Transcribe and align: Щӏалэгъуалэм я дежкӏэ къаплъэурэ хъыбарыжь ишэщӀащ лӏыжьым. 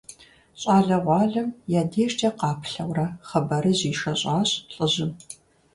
Щӏалэгъуалэм 0.59 1.47
я 1.79 1.81
дежкӏэ 1.91 2.29
къаплъэурэ 2.39 3.07
хъыбарыжь 3.27 3.83
ишэщӀащ 3.91 4.49
лӏыжьым. 4.73 5.11